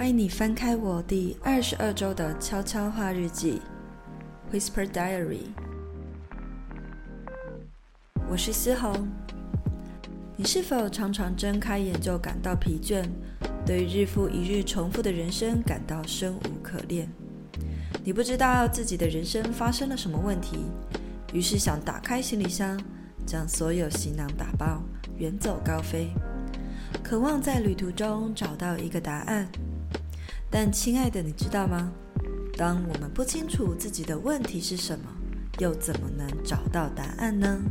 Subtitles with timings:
[0.00, 3.60] 欢迎你翻开我第二十二周的悄悄话日记
[4.50, 5.42] ，Whisper Diary。
[8.26, 9.06] 我是思红。
[10.36, 13.06] 你是否常常睁开眼就感到疲倦，
[13.66, 17.06] 对日复一日重复的人生感到生无可恋？
[18.02, 20.60] 你不知道自己的人生发生了什么问题，
[21.34, 22.82] 于是想打开行李箱，
[23.26, 24.82] 将所有行囊打包，
[25.18, 26.08] 远走高飞，
[27.02, 29.46] 渴望在旅途中找到一个答案。
[30.52, 31.92] 但亲爱的，你知道吗？
[32.58, 35.08] 当我们不清楚自己的问题是什么，
[35.60, 37.62] 又怎么能找到答案呢？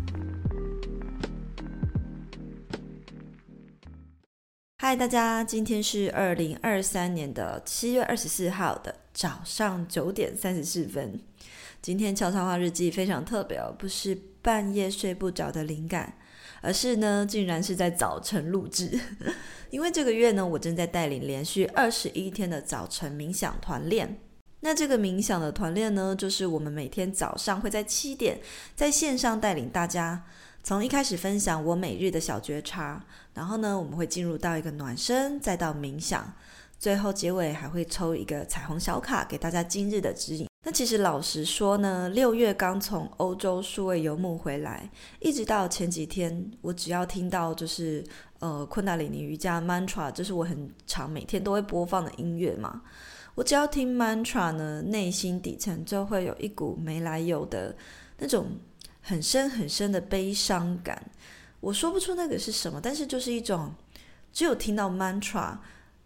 [4.78, 11.20] 嗨，大家，今天是二零二三年的七月二十四号的早上九点三十四分。
[11.82, 16.14] 今天悄悄话日记非常特别哦，不是半夜睡不着的灵感，
[16.62, 19.00] 而是呢，竟然是在早晨录制。
[19.70, 24.20] 因为这个月呢，我正在带领连续二十一天的早晨冥想团练。
[24.62, 28.42] 那这个冥想的团练呢，就是我们每天早上会在七点
[28.76, 30.24] 在线上带领大家。
[30.62, 33.02] 从一开始分享我每日的小觉察，
[33.34, 36.34] 然后呢，我们会进入到一个暖身，再到冥想，
[36.78, 40.49] 最后结尾还会抽一个彩虹小卡给大家今日的指引。
[40.64, 48.04] 那其实老实说呢，六月刚从欧洲数位游牧回来，一直到前几天，我只要听到就是
[48.40, 52.82] 呃昆达里尼瑜伽 mantra，就是我很常每天都会播放的音乐嘛。
[53.36, 57.76] 我只要听 mantra 呢，内心底层就会有一股没来由的
[58.18, 58.48] 那种。
[59.02, 61.10] 很深很深的悲伤感，
[61.62, 63.74] 我说不出那个是什么，但是就是一种，
[64.32, 65.58] 只有听到 mantra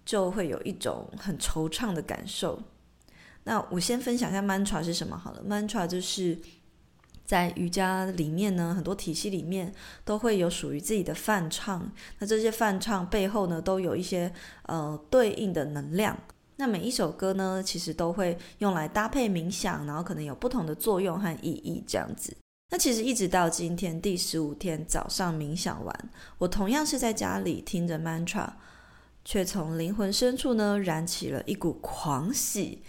[0.05, 2.61] 就会有一种很惆怅的感受。
[3.45, 6.38] 那我先分享一下 mantra 是什么好了，mantra 就是
[7.25, 9.73] 在瑜伽里面呢，很多体系里面
[10.05, 14.31] 都会有属于自己的梵唱，那这些梵唱背后呢，都有一些
[14.64, 16.17] 呃对应的能量。
[16.58, 22.36] 那每一首歌呢，其实都会用来搭配冥想，然后可能有不同的作用和意义这样子。
[22.70, 28.48] 那其实一直到今天第十五天早上冥想完，我同样是在家里听着 mantra，
[29.25, 32.83] 却从灵魂深处呢燃起了一股狂喜，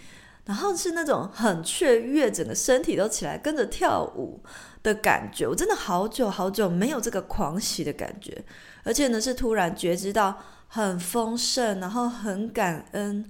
[0.45, 4.43] 然后是那种很雀跃，整个身体都起来跟着跳舞
[4.83, 5.47] 的感觉。
[5.47, 8.45] 我真的好久好久没有这个狂喜的感觉，
[8.83, 10.39] 而且呢是突然觉知到
[10.69, 13.27] 很丰盛，然后很感恩。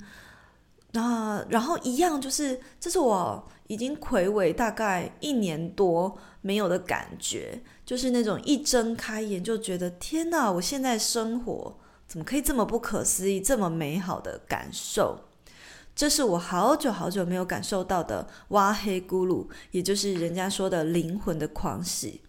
[0.92, 11.76] 那然后一样就是，这是我已经睽违大概一年多没有的感觉，就是那种一睁开眼就觉得天哪，我现在生活
[12.06, 15.18] 怎么可以这么不可思议，这么美好的感受？
[15.94, 22.20] 这是我好久好久没有感受到的挖黑咕噜，也就是人家说的灵魂的狂喜。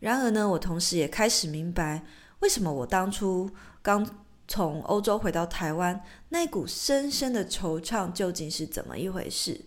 [0.00, 2.04] 然而呢，我同时也开始明白，
[2.40, 3.50] 为什么我当初
[3.82, 4.06] 刚。
[4.46, 9.58] 从欧洲回到台湾，那股深深的惆怅究竟是怎么一回事？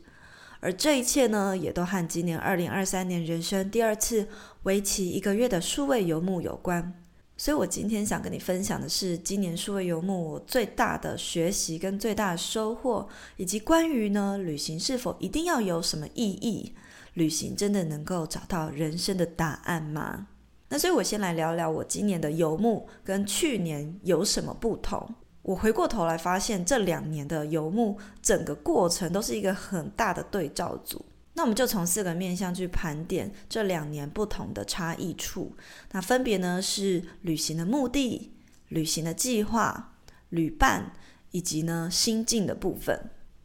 [0.60, 4.28] 而这一切呢，也都和今年二零二三年人生第二次
[4.64, 6.94] 为期一个月的数位游牧有关。
[7.38, 16.74] 所以我今天想跟你分享的是，今年数位游牧我最大的学习跟最大的收获，以及关于呢，旅行是否一定要有什么意义？
[17.14, 20.28] 旅行真的能够找到人生的答案吗？
[20.70, 25.08] 那所以，我先来聊聊我今年的游牧跟去年有什么不同。
[25.44, 31.06] 我回过头来发现，这两年的游牧整个过程都是一个很大的对照组。
[31.38, 35.56] 那我们就从四个面向去盘点这两年不同的差异处。
[35.92, 38.32] 那分别呢是旅行的目的、
[38.70, 39.94] 旅行的计划、
[40.30, 40.94] 旅伴
[41.30, 43.00] 以及呢心境的部分。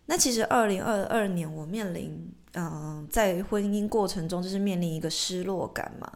[0.06, 6.10] 那其实二零二二年我面临，嗯、在婚姻过程中就是面临一个失落感嘛。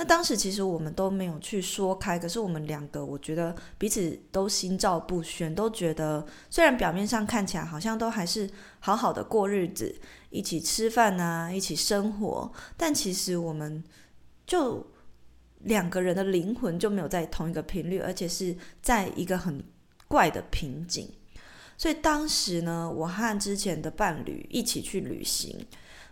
[0.00, 8.48] 那当时其实我们都没有去说开，可是我们两个，我觉得彼此都心照不宣，都觉得虽然表面上看起来好像都还是
[8.78, 9.92] 好好的过日子，
[10.30, 13.82] 一起吃饭啊，一起生活，但其实我们
[14.46, 14.86] 就
[15.64, 19.64] 两个人的灵魂就没有在同一个频率，而且是在一个很
[20.06, 21.12] 怪的瓶颈。
[21.76, 25.66] 所以当时呢，我和之前的伴侣一起去旅行。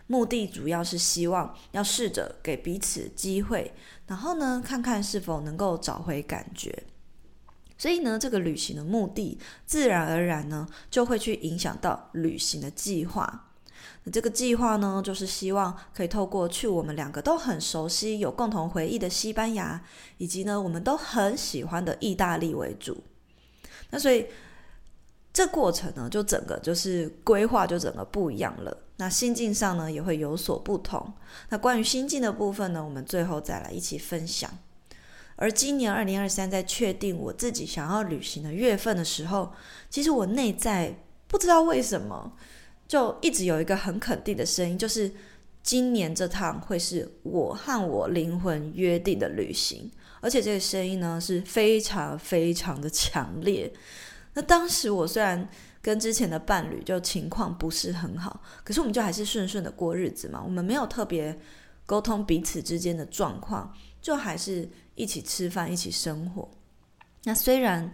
[0.07, 3.73] 目的主要是希望要试着给彼此机会，
[4.07, 6.83] 然后呢，看看是否能够找回感觉。
[7.77, 13.49] 所以呢，这个旅行的目的自然而然呢，就会去影响到旅行的计划。
[14.05, 19.83] 那这个计划呢，就是希望可以透过去我们两个都很熟悉、有共同回忆的西班牙，
[20.17, 23.03] 以及呢，我们都很喜欢的意大利为主。
[23.89, 24.25] 那所以。
[25.37, 28.75] 这过程呢，就整个就是规划，就整个不一样了。
[28.95, 31.13] 那心境上呢，也会有所不同。
[31.49, 34.49] 那关于心境的部分呢，我们最后再来一起分享。
[35.35, 39.53] 而今年二零二三，在确定我自己想要旅行的月份的时候，
[39.91, 40.97] 其实我内在
[41.27, 42.33] 不知道为什么，
[42.87, 45.11] 就一直有一个很肯定的声音，就是
[45.61, 53.71] 今年这趟会是我和我灵魂约定的旅行，而且这个声音呢是非常非常的强烈。
[54.37, 55.49] 那当时我虽然
[55.81, 61.35] 跟之前的伴侣就情况不是很好，可是我们就还是顺顺的过日子嘛，我们没有特别
[61.87, 66.47] 沟通彼此之间的状况，就还是一起吃饭，一起生活。
[67.23, 67.91] 那虽然，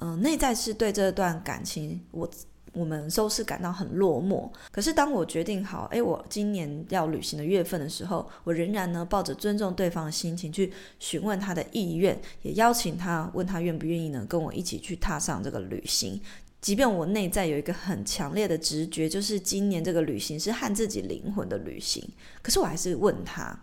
[0.00, 2.30] 嗯、内在是对这段感情，我。
[2.72, 4.50] 我们都是感到很落寞。
[4.70, 16.20] 可是当我决定好，诶，我今年要旅行的月份的时候，我仍然呢抱着尊重对方的心情去询问他的意愿，也邀请他问他愿不愿意呢跟我一起去踏上这个旅行。
[16.60, 22.06] 即便我内在有一个很强烈的直觉，就是今年这个旅行是和自己灵魂的旅行，
[22.42, 23.58] 可是我还是问他。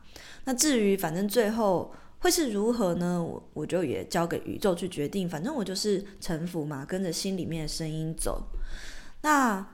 [0.45, 3.23] 那至于反正最后会是如何呢？
[3.23, 5.29] 我我就也交给宇宙去决定。
[5.29, 8.41] 反正我就是臣服嘛，跟着心里面的声音走。
[9.21, 9.65] 那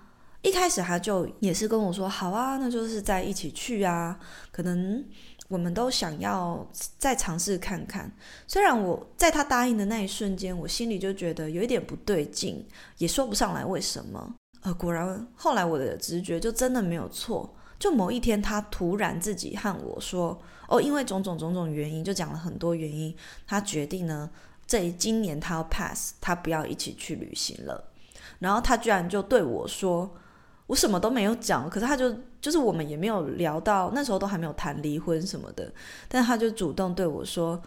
[0.42, 4.19] 一开始他就也是跟我说：“好啊，那就是在一起去啊。
[4.51, 5.04] 可能
[5.48, 6.68] 我们都想要
[6.98, 8.12] 再尝试看看。
[8.45, 12.68] 虽然我在他答应的那一瞬间，我心里就觉得有一点不对劲，
[12.98, 14.36] 也说不上来为什么。
[14.63, 17.56] 呃，果然后来我的直觉就真的没有错。
[17.80, 20.38] 就某一天，他突然自己和我说
[20.68, 23.16] ：‘哦，因为种种种种原因，就讲了很多原因，
[23.46, 24.30] 他决定呢，
[24.66, 27.92] 这今年他要 pass，他不要一起去旅行了。’
[28.44, 30.13] 然后他居然就对我说
[30.68, 35.74] ：“我什么都没有讲，可是他就就是我们也没有聊到，那时候都还没有谈离婚什么的。
[36.10, 37.62] 但他就主动对我说：‘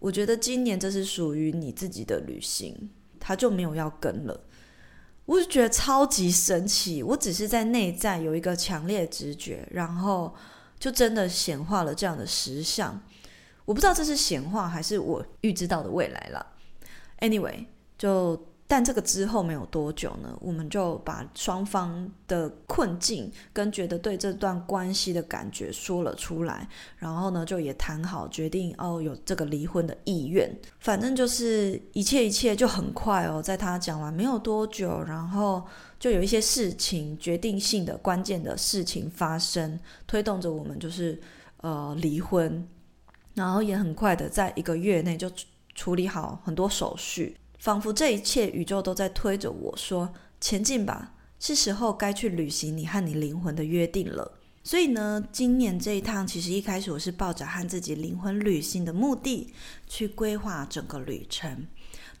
[0.00, 4.38] 我觉得今年这是属于你自己的旅行。’他就没有要跟了。
[5.24, 7.02] 我就觉得超级神奇。
[7.02, 10.34] 我只是在内在有一个强烈直觉，然后
[10.78, 13.00] 就真的显化了这样的实相。
[13.64, 16.46] 我不知道这是显化还是我预知到的未来了。
[17.20, 17.64] Anyway，
[17.96, 18.38] 就。”
[18.72, 26.66] 但这个之后没有多久呢，我们就把双方的困境跟觉得对这段关系的感觉说了出来，
[26.96, 30.50] 然后呢，就也谈好决定哦，有这个离婚的意愿。
[30.80, 35.62] 反正就是一切一切就很快哦，在他讲完没有多久，然后
[36.00, 41.20] 就有一些事情决定性的关键的事情发生，推动着我们就是
[41.58, 42.66] 呃离婚，
[43.34, 45.30] 然后也很快的在一个月内就
[45.74, 47.36] 处理好很多手续。
[47.62, 50.12] 仿佛这一切宇宙都在推着我说
[50.42, 59.54] ：“前进吧，是时候该去履行你和你灵魂的约定了。”所以呢，今年这一趟其实一开始我是抱着和自己灵魂旅行的目的
[59.86, 61.68] 去规划整个旅程。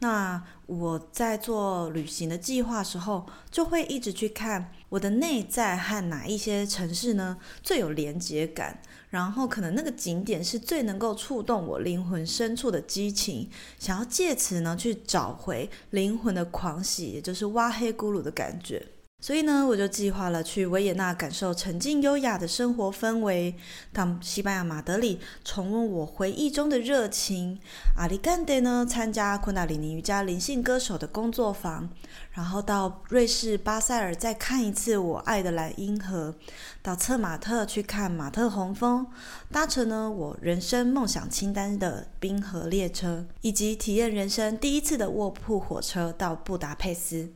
[0.02, 18.84] 那我在做旅行的计划时候，就会一直去看我的内在和哪一些城市呢最有连接感，然后可能那个景点是最能够触动我灵魂深处的激情，想要借此呢去找回灵魂的狂喜，也就是挖黑咕噜的感觉。
[19.22, 23.54] 所以呢，我就计划了去维也纳感受沉静优雅的生活氛围，
[23.92, 27.60] 到西班牙马德里重温我回忆中的热情，
[27.96, 31.88] 阿里干德呢参加昆达里尼瑜伽灵性歌手的工作坊，
[32.32, 36.34] 然后到瑞士巴塞尔再看一次我爱的莱茵河，
[36.82, 39.06] 到策马特去看马特洪峰，
[39.52, 47.32] 搭乘呢我人生梦想清单的冰河列车，以及体验人生第一次的卧铺火车到布达佩斯。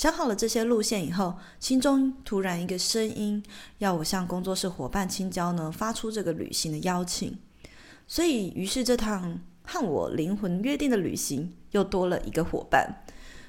[0.00, 3.44] 想好了这些路线以后，心中突然一个声音
[3.80, 7.36] 要我向工作室伙伴青椒呢发出这个旅行的邀请，
[8.06, 13.04] 所以于是这趟和我灵魂约定的旅行又多了一个伙伴。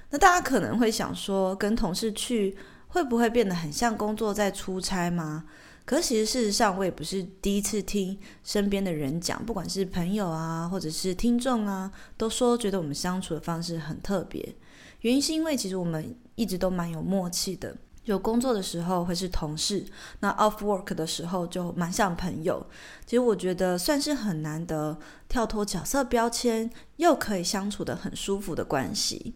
[0.09, 2.57] 那大家可能会想说，跟同事去
[2.89, 5.45] 会不会变得很像工作在出差吗？
[5.85, 14.53] 可其实事实上，我也不是第一次听身边的人讲，不管是朋友啊，或者是听众啊，都说觉得我们相处的方式很特别。
[15.01, 19.85] 原因是因为其实我们一直都蛮有默契的，有工作的时候会是同事，
[20.19, 22.65] 那 off work 的时候就蛮像朋友。
[23.05, 29.35] 其实我觉得算是很难得跳脱角色标签，又可以相处得很舒服的关系。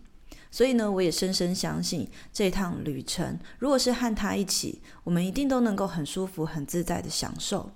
[0.52, 7.70] 所以呢，我也深深相信这趟旅程，如果是和他一起，我们一定都能够很舒服、很自在的享受。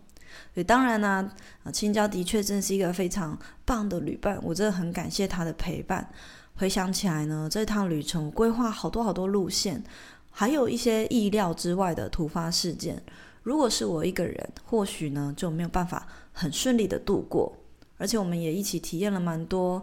[0.53, 1.29] 所以当然呢，
[1.63, 6.09] 啊，青椒的确真是一个非常棒的旅伴，我真的很感谢他的陪伴。
[6.59, 9.81] 回想起来呢，这趟旅程我规划好多好多路线，
[10.29, 13.01] 还有一些意料之外的突发事件。
[13.43, 17.55] 如果是我一个人，或许呢就没有办法很顺利的度过。
[17.97, 19.81] 而且我们也一起体验了蛮多，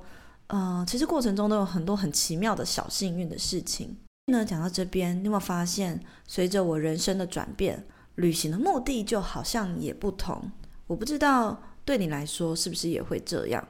[0.49, 3.97] 呃，其实过程中都有很多很奇妙的小幸运的事情。
[4.27, 10.53] 那讲到这边，你有没有发现，随着我人生的转变，旅行的目的就好像也不同？
[10.87, 13.67] 我不知道对你来说是不是也会这样？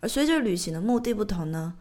[0.00, 1.74] 而随着旅行的目的不同呢？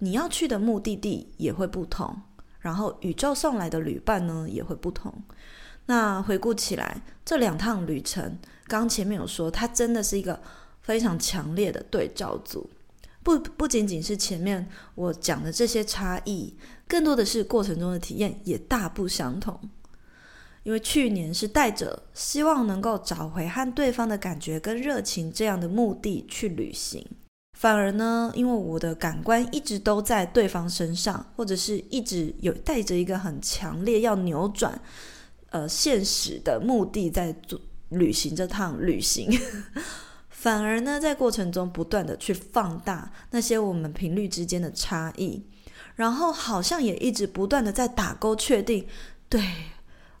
[0.00, 2.20] 你要去的目的地也会不同，
[2.58, 5.14] 然后宇宙送来的旅伴呢也会不同。
[5.86, 10.40] 那回顾起来，这两趟旅程，刚前面有说，它真的是一个
[10.82, 12.68] 非常强烈的对照组。
[13.22, 16.56] 不不仅仅是前面我讲的这些差异，
[16.88, 19.58] 更多的是过程中的体验也大不相同。
[20.62, 27.06] 因为去年是带着希望能够找回和对方的感觉跟热情这样的目的去旅行。
[27.60, 34.80] 反而呢，因为我的感官一直都在对方身上，或者是一直有带着一个很强烈要扭转
[35.50, 39.28] 呃现实的目的在做旅行这趟旅行，
[40.30, 45.44] 反而呢在过程中不断的去放大那些我们频率之间的差异，
[45.96, 48.86] 然后好像也一直不断的在打勾确定，
[49.28, 49.44] 对，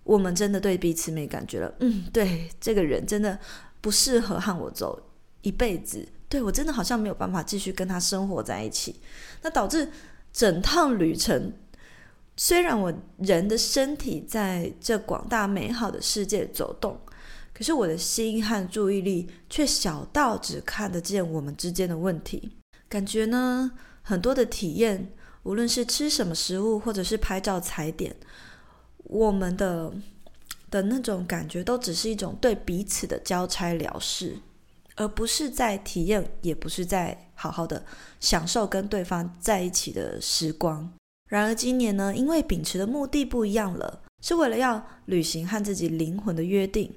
[0.04, 3.38] 我们真的对彼此没感觉了，嗯，对，这个人真的
[3.80, 5.02] 不适合和我走
[5.40, 6.06] 一辈子。
[6.30, 9.00] 对，我真的好像没有办法继续跟他生活在一起，
[9.42, 9.90] 那导致
[10.32, 11.52] 整趟旅程，
[12.36, 17.00] 虽然我人的身体在这广大美好的世界走动，
[17.52, 22.52] 可是我的心和注意力却小到只看得见我们之间的问题。
[22.88, 23.72] 感觉呢，
[24.02, 28.14] 很多的体验，无论是吃什么食物，或者是拍照踩点，
[28.98, 29.92] 我们的
[30.70, 34.38] 的那种感觉，都只是一种对彼此的交差了事。
[35.00, 37.82] 而不是在体验，也不是在好好的
[38.20, 40.92] 享受跟对方在一起的时光。
[41.26, 46.92] 然而今年呢，因为秉持的目的不一样了，是为了要履行和自己灵魂的约定，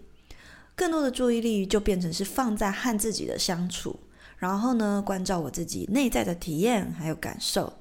[0.75, 3.97] 更多的注意力就变成是放在和自己的相处，
[4.35, 7.71] 然后呢，关照我自己内在的体验还有感受。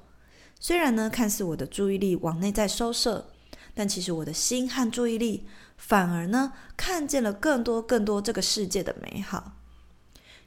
[0.57, 3.25] 虽然呢，看似我的注意力往内在收摄，
[3.73, 9.51] 但其实我的心和注意力反而呢，看见了更多更多这个世界的美好。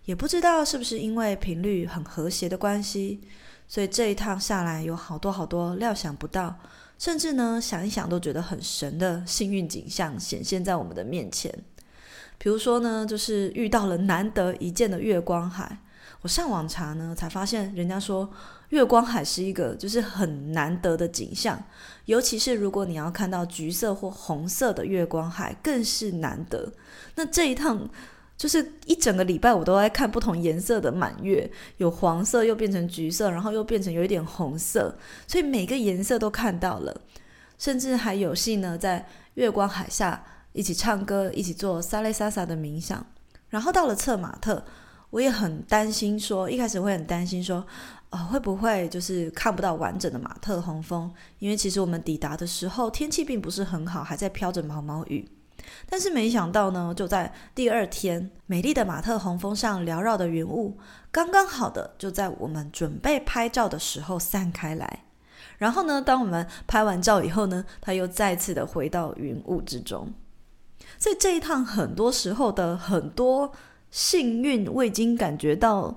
[0.06, 3.20] 也不知道是不是因为频率很和谐的关系，
[3.66, 6.56] 所以这一趟下来有好多好多料想不到，
[6.96, 11.52] 甚至呢想一想都觉得很神的幸运景象显现在我们的面前。
[12.38, 15.78] 比如说呢，就是遇到了难得一见的月光海。
[16.22, 18.32] 我上网查呢，才发现人家说
[18.68, 21.60] 月光海是一个就是很难得的景象，
[22.04, 26.72] 尤其是如果你要看到橘色或红色的月光海，更是难得。
[27.16, 27.90] 那这一趟。
[28.36, 34.94] 就是一整个礼拜，我都在看不同颜色的满月，有黄色，又变成橘色，然后又变成有一点红色，
[35.26, 37.00] 所以每个颜色都看到了，
[37.56, 43.04] 甚至还有幸呢，在月光海下一起唱歌，一起做萨雷萨萨的冥想。
[43.48, 44.62] 然后到了策马特，
[45.08, 47.66] 我也很担心说，一开始会很担心说，
[48.10, 51.10] 哦，会不会就是看不到完整的马特洪峰？
[51.38, 55.26] 因为其实我们抵达的时候天气并不是很好，还在飘着毛毛雨。
[55.88, 60.76] 但是没想到呢，就在第二天，美丽的马特洪峰上缭绕的云雾，
[61.10, 65.04] 刚刚好的就在我们准备拍照的时候散开来。
[65.58, 70.12] 然后呢，当我们拍完照以后呢，它又再次的回到云雾之中。
[70.98, 73.52] 所以这一趟很多时候的很多
[73.90, 75.96] 幸运，我已经感觉到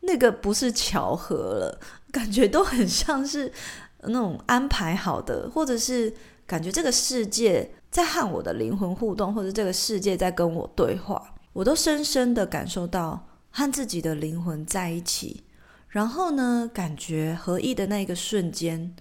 [0.00, 1.80] 那个不是巧合了，
[2.10, 3.52] 感觉都很像是
[4.00, 6.12] 那种安排好的，或者是
[6.46, 7.74] 感觉这个世界。
[7.92, 15.44] 在和我的灵魂互动，或者这个世界在跟我对话，我都深深的感受到和自己的灵魂在一起。
[15.88, 18.96] 然后呢，感觉合一的那个瞬间，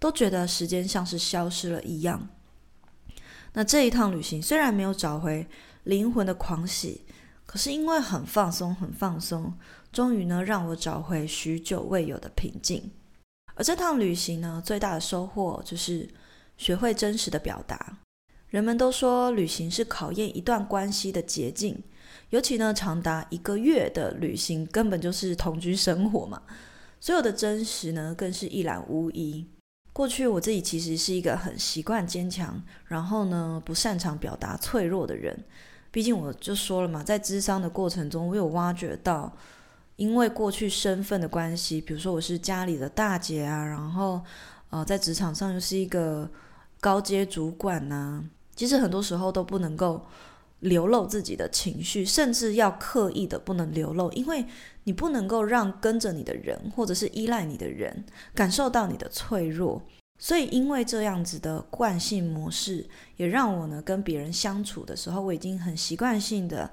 [0.00, 2.28] 都觉得时间像是消失了一样。
[3.52, 5.46] 那这一趟旅行虽然没有找回
[5.84, 7.04] 灵魂的狂喜，
[7.46, 9.56] 可是因为很放松，很放松，
[9.92, 12.90] 终于呢让我找回许久未有的平静。
[13.54, 16.08] 而这趟旅行呢，最大的收获就是
[16.56, 17.98] 学会真实的表达。
[18.52, 21.82] 人们都说旅行是考验一段关系的捷径，
[22.28, 26.42] 尤其呢，长达一个月的旅行根本就是同居生活嘛。
[27.00, 29.46] 所有的真实呢，更是一览无遗。
[29.94, 35.34] 过去我自己其实是一个很习惯坚强，然后呢，不擅长表达脆弱的人。
[35.90, 39.34] 毕竟我就说了嘛，在智商的过程中，我有挖掘到，
[39.96, 44.22] 因为过去身份的关系，比如说我是家里的大姐啊，然后
[44.68, 46.30] 呃，在职场上又是一个
[46.80, 48.22] 高阶主管呐、
[48.54, 50.04] 其实很多时候都不能够
[50.60, 54.44] 流露自己的情绪，甚至要刻意的不能流露，因为
[54.84, 58.04] 你不能够让跟着你的人或者是依赖你的人
[58.34, 59.82] 感受到你的脆弱。
[60.18, 66.70] 所以，因为这样子的惯性模式，也让我呢跟别人相处的时候，我已经很习惯性的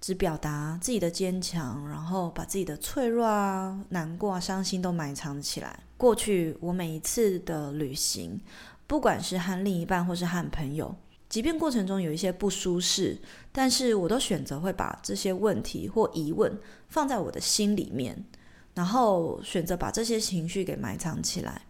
[0.00, 5.80] 只表达自己的坚强，然后把自己的脆弱啊、难过啊、伤心都埋藏起来。
[5.96, 8.40] 过去我每一次的旅行，
[8.86, 10.94] 不管是和另一半或是和朋友。
[11.32, 13.16] 即便过程中有一些不舒适，
[13.50, 16.60] 但是我都选择会把这些问题或疑问
[16.90, 18.22] 放在我的心里面，
[18.74, 21.62] 然后选择把这些情绪给埋藏起来。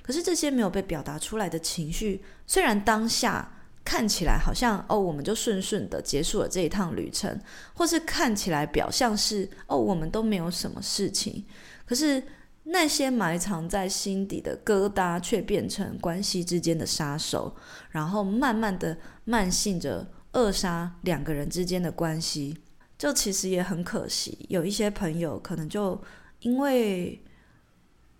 [0.00, 3.52] 可是这些没有被表达出来的情绪，虽然当下
[3.84, 7.38] 看起来好像哦，我们就顺顺的结束了这一趟旅程，
[7.74, 11.44] 或是看起来表象是哦，我们都没有什么事情，
[11.84, 12.22] 可是
[12.64, 17.56] 那些埋藏在心底的疙瘩，却变成关系之间的杀手，
[17.90, 22.58] 然后慢慢的慢性着扼杀两个人之间的关系。
[22.96, 26.00] 这其实也很可惜，有一些朋友可能就
[26.40, 27.22] 因为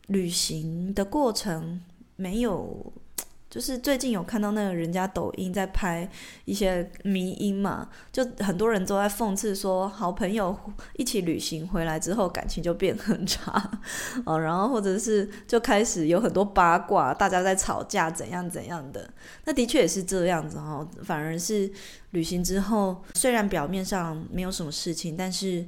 [0.09, 1.81] 旅行的过程
[2.17, 2.93] 没有。
[3.53, 6.09] 就是最近有看到那个人家抖音在拍
[6.47, 10.59] 一些迷因嘛，就很多人都在讽刺说，好朋友
[10.97, 13.71] 一起旅行回来之后感情就变很差
[14.25, 19.07] 哦，然后或者是就开始有很多八卦，大家在吵架怎样怎样的。
[19.45, 21.71] 那的确也是这样子哦，反而是
[22.13, 25.61] 旅行之后，虽然表面上没有什么事情，但是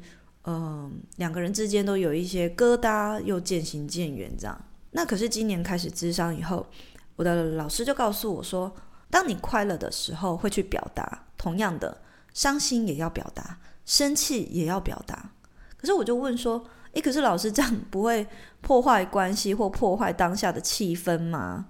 [0.44, 4.58] 嗯、呃，两个人之间都有一些疙瘩，又渐行渐远这样。
[4.92, 6.66] 那可是今年开始咨商以后。
[7.16, 8.74] 我的老师就告诉我说，
[9.10, 12.02] 当你快乐的时候会去表达，同样的，
[12.32, 15.30] 伤心也要表达，生气也要表达。
[15.76, 18.26] 可是我就问说，诶，可是老师这样 不会
[18.60, 21.66] 破坏关系或破坏当下的气氛吗？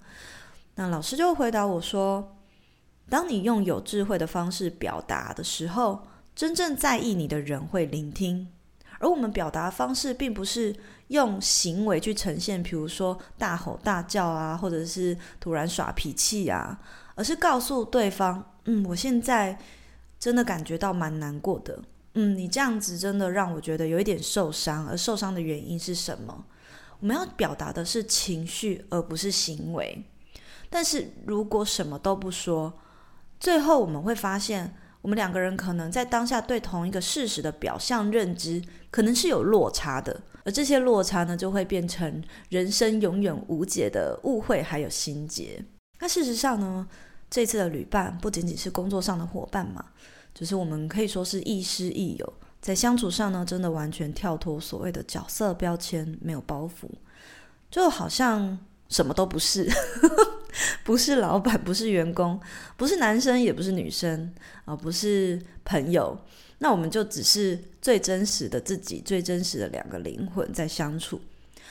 [0.77, 2.37] 那老师就回答我说，
[3.09, 8.49] 当你用有智慧的方式表达的时候，真正在意你的人会聆听。
[9.01, 10.75] 而我们表达方式并不是
[11.09, 16.81] 用行为去呈现，比如说大吼大叫啊，或者是突然耍脾气啊，
[17.15, 19.59] 而是告诉对方：“嗯，我现在
[20.19, 21.79] 真的感觉到蛮难过的。
[22.15, 26.45] 嗯，你这样子真的让我觉得有一点受伤，而受伤的原因是什么？”
[27.01, 30.05] 我们要表达的是情绪，而不是行为。
[30.71, 32.73] 但是如果什么都不说，
[33.39, 34.75] 最后我们会发现。
[35.05, 45.63] 我们两个人可能在当下对同一个事实的表象认知，可能是有落差的，而这些落差呢，就会变成人生永远无解的误会还有心结。
[46.01, 46.89] 那事实上呢，
[47.29, 49.85] 这次的旅伴不仅仅是工作上的伙伴嘛，
[50.35, 56.89] 就是我们可以说是亦师亦友，在相处上呢，真的完全跳脱所谓的角色标签，没有包袱，
[57.71, 59.71] 就好像什么都不是。
[60.85, 62.41] 不是老板，不是员工，
[62.77, 64.33] 不是男生，也不是女生
[64.65, 66.17] 啊，不是朋友，
[66.59, 71.21] 那我们就只是最真实的自己，最真实的两个灵魂在相处。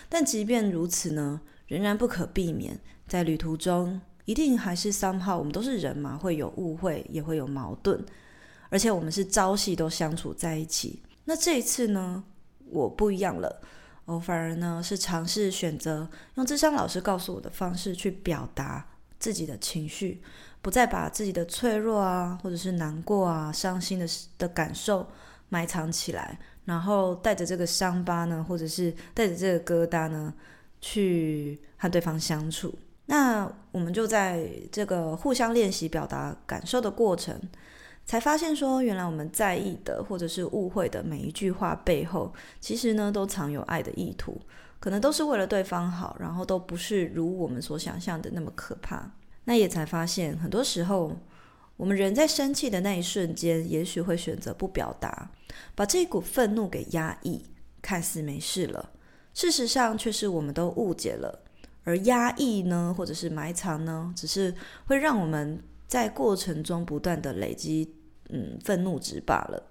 [0.10, 8.00] 但即便如此呢，仍然不可避免，在旅途中一定还是 somehow，我们都是人嘛，会有误会，也会有矛盾，
[8.70, 11.02] 而且我们是朝夕都相处在一起。
[11.26, 12.24] 那这一次呢，
[12.70, 13.62] 我不一样了。
[14.06, 18.86] 我反而呢是尝试选择用智商老师告诉我的方式去表达
[19.18, 20.22] 自己的情绪，
[20.62, 24.06] 不再把自己的脆弱啊，或者是难过啊、伤心的
[24.38, 25.08] 的感受
[25.50, 30.34] 埋藏起来，然后带着这个伤疤呢，或者是带着这个疙瘩呢，
[30.82, 32.74] 去和对方相处。
[33.06, 37.40] 那我们就在这个互相练习表达感受的过程。
[38.06, 44.40] 才发现说，原来我们在意的或者是误会的每一句话背后，其实呢都藏有爱的意图，
[44.80, 49.10] 可能都是为了对方好，然后都不是如我们所想象的那么可怕。
[49.46, 51.18] 那也才发现，很多时候
[51.78, 55.32] 我们人在生气的那一瞬间，也许会选择不表达，
[55.74, 57.42] 把这股愤怒给压抑，
[57.82, 58.90] 看似没事了，
[59.34, 61.42] 事实上却是我们都误解了。
[61.86, 64.54] 而压抑呢，或者是埋藏呢，只是
[64.86, 65.64] 会让我们。
[65.88, 67.94] 在过程中不断的累积，
[68.30, 69.70] 嗯，愤怒值罢了。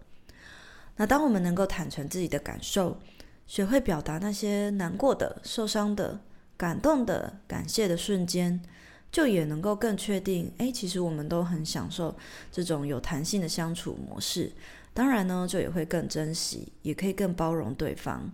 [0.96, 2.98] 那当我们能够坦诚自己的感受，
[3.46, 6.20] 学会表达那些难过的、受伤的、
[6.56, 8.62] 感动的、感谢的瞬间，
[9.10, 12.14] 就也能够更确定，哎，其实我们都很享受
[12.50, 14.52] 这种有弹性的相处模式。
[14.94, 18.30] 当然呢，就也会更珍惜，也可以更包容对方。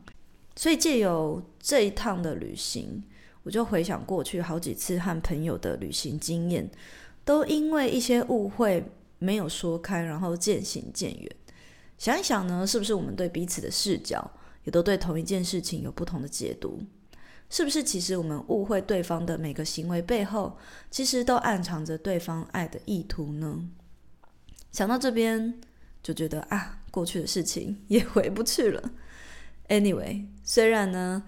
[0.57, 3.03] 所以借由这一趟的旅行，
[3.45, 6.69] 我就回想过去好几次和朋友的旅行经验。
[7.29, 11.31] 都因为一些误会没有说开，然后渐行渐远。
[11.99, 14.31] 想一想呢，是不是我们对彼此的视角
[14.65, 16.81] 也都对同一件事情有不同的解读？
[17.51, 20.57] 是不是其实我们误会对方的每个行为背后，
[20.91, 23.69] 其实都暗藏着对方爱的意图呢？
[24.73, 25.61] 想到这边，
[26.03, 28.93] 就觉得啊，过去的事情也回不去了。
[29.69, 31.25] Anyway，虽然呢，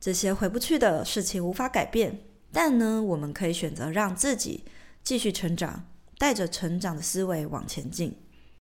[0.00, 2.18] 这些回不去的事情无法改变，
[2.50, 4.64] 但呢，我们可以选择让自己。
[5.04, 5.84] 继续成长，
[6.16, 8.16] 带着成长的思维往前进。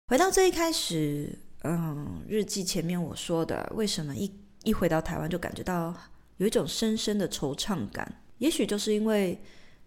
[0.07, 4.31] 回到最一开始，嗯，日记前面我说的，为什么一
[4.63, 5.93] 一回到台湾就感觉到
[6.37, 8.21] 有一种深深的惆怅感？
[8.39, 9.39] 也许就是因为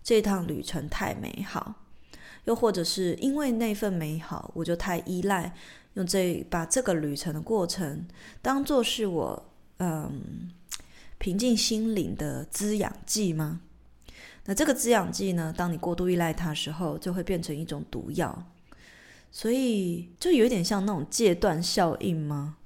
[0.03, 1.75] 这趟旅程太美好，
[2.45, 5.53] 又或者是因为那份美好，我就太依赖，
[5.95, 8.07] 用这把这个旅程的过程
[8.41, 10.51] 当做是我嗯
[11.19, 13.61] 平静心灵的滋养剂吗？
[14.49, 18.47] 那这个滋养剂呢，当你过度依赖它的时候，就会变成一种毒药。
[19.31, 22.57] 所以就有点像那种戒断效应吗？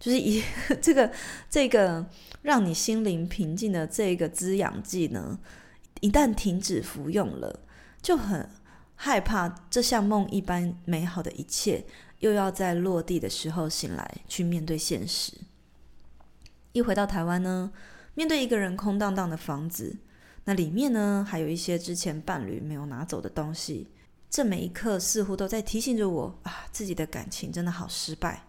[0.00, 0.42] 就是一
[0.80, 1.12] 这个
[1.50, 2.06] 这个
[2.40, 5.38] 让你心灵平静的这个滋养剂呢，
[6.00, 7.60] 一旦停止服用了，
[8.00, 8.48] 就很
[8.94, 11.84] 害怕这像梦一般美好的一切，
[12.20, 15.34] 又要在落地的时候醒来，去面对现实。
[16.72, 17.70] 一回到台湾呢，
[18.14, 19.98] 面对一个人空荡荡的房子，
[20.48, 23.86] 那里面呢，还有一些之前伴侣没有拿走的东西。
[24.30, 28.44] 这每一刻似乎都在提醒着我啊，自己的感情真的好失败。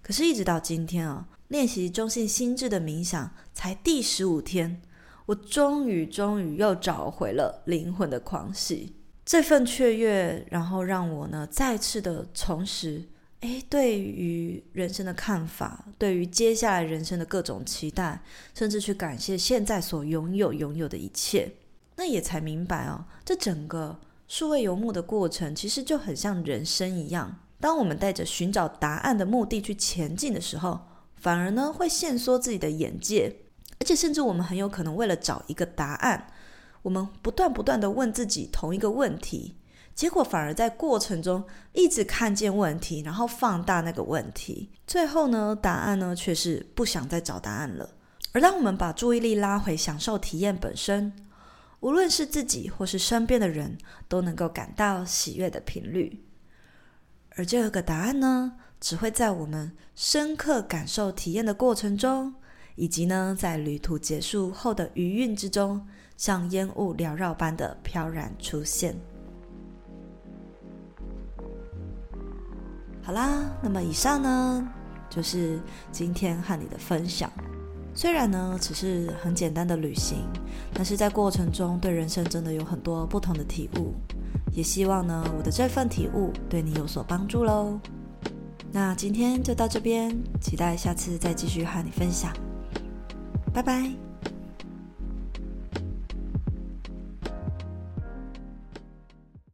[0.00, 4.80] 可是，一直到今天啊，练习中性心智的冥想才第十五天，
[5.26, 8.94] 我终于终于又找回了灵魂的狂喜。
[9.26, 13.04] 这份雀跃，然后让我呢再次的重拾，
[13.40, 18.20] 诶，对于人生的看法，对于接下来人生的各种期待，
[18.54, 21.52] 甚至去感谢现在所拥有拥有的一切。
[21.96, 24.00] 那也才明白哦，这整个。
[24.26, 30.80] 数位游牧的过程其实就很像人生一样，当我们带着寻找答案的目的去前进的时候，
[31.16, 33.36] 反而呢会限缩自己的眼界，
[33.80, 36.30] 而且甚至我们很有可能为了找一个答案，
[36.82, 39.54] 我们不断不断地问自己同一个问题，
[39.98, 47.90] 结果反而在过程中一直看见问题，然后放大那个问题，最后呢答案呢却是不想再找答案了。
[48.30, 51.12] 而当我们把注意力拉回享受体验本身。
[51.80, 53.76] 无论是自己或是身边的人，
[54.08, 56.24] 都能够感到喜悦的频率。
[57.30, 62.34] 而这个答案呢，只会在我们深刻感受体验的过程中，
[62.76, 65.84] 以及呢，在旅途结束后的余韵之中，
[66.16, 68.96] 像烟雾缭绕般的飘然出现。
[73.08, 74.68] 好啦，那么以上呢，
[75.08, 75.58] 就是
[75.90, 77.32] 今天和你的分享。
[77.94, 80.18] 虽然呢，只是很简单的旅行，
[80.74, 83.94] 但是在过程中对人生真的有很多不同的体悟。
[84.52, 87.80] 也希望呢，我的这份体悟对你有所帮助喽。
[88.70, 92.30] 那今天就到这边，期待下次再继续和你分享。
[93.54, 94.07] 拜拜。